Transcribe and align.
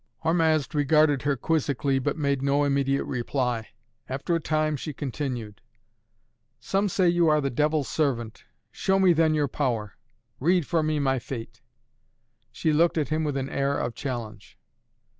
Hormazd 0.23 0.73
regarded 0.73 1.21
her 1.21 1.35
quizzically, 1.37 1.99
but 1.99 2.17
made 2.17 2.41
no 2.41 2.63
immediate 2.63 3.03
reply. 3.03 3.67
After 4.09 4.33
a 4.33 4.39
time 4.39 4.75
she 4.75 4.93
continued. 4.93 5.61
"Some 6.59 6.89
say 6.89 7.07
you 7.07 7.27
are 7.29 7.39
the 7.39 7.51
devil's 7.51 7.87
servant! 7.87 8.43
Show 8.71 8.97
me 8.97 9.13
then 9.13 9.35
your 9.35 9.47
power. 9.47 9.97
Read 10.39 10.65
for 10.65 10.81
me 10.81 10.97
my 10.97 11.19
fate!" 11.19 11.61
She 12.51 12.73
looked 12.73 12.97
at 12.97 13.09
him 13.09 13.23
with 13.23 13.37
an 13.37 13.49
air 13.49 13.77
of 13.77 13.93
challenge. 13.93 14.57